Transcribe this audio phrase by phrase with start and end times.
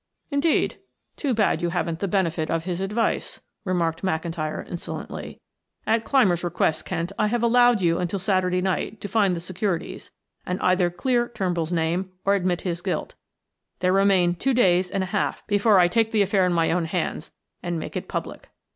[0.31, 0.79] "Indeed?
[1.15, 5.39] Too bad you haven't the benefit of his advice," remarked McIntyre insolently.
[5.85, 10.09] "At Clymer's request, Kent, I have allowed you until Saturday night to find the securities
[10.43, 13.13] and either clear Turnbull's name or admit his guilt;
[13.77, 16.85] there remain two days and a half before I take the affair in my own
[16.85, 17.29] hands
[17.61, 18.49] and make it public."